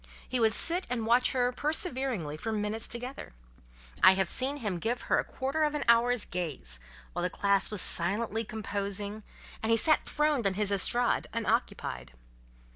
[0.27, 3.33] He would sit and watch her perseveringly for minutes together.
[4.01, 6.79] I have seen him give her a quarter of an hour's gaze,
[7.13, 9.21] while the class was silently composing,
[9.61, 12.13] and he sat throned on his estrade, unoccupied.